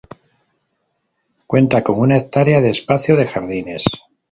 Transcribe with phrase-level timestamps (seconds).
[1.45, 3.83] Cuenta con una hectárea de espacio de jardines.